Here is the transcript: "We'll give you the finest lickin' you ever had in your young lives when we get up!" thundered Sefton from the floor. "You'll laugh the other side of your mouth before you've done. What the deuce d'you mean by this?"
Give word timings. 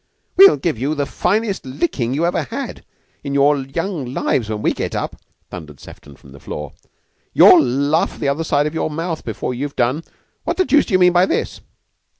"We'll 0.35 0.57
give 0.57 0.79
you 0.79 0.95
the 0.95 1.05
finest 1.05 1.63
lickin' 1.63 2.15
you 2.15 2.25
ever 2.25 2.41
had 2.45 2.83
in 3.23 3.35
your 3.35 3.55
young 3.59 4.11
lives 4.15 4.49
when 4.49 4.63
we 4.63 4.73
get 4.73 4.95
up!" 4.95 5.15
thundered 5.51 5.79
Sefton 5.79 6.15
from 6.15 6.31
the 6.31 6.39
floor. 6.39 6.73
"You'll 7.33 7.61
laugh 7.63 8.17
the 8.19 8.27
other 8.27 8.43
side 8.43 8.65
of 8.65 8.73
your 8.73 8.89
mouth 8.89 9.23
before 9.23 9.53
you've 9.53 9.75
done. 9.75 10.03
What 10.43 10.57
the 10.57 10.65
deuce 10.65 10.87
d'you 10.87 10.97
mean 10.97 11.13
by 11.13 11.27
this?" 11.27 11.61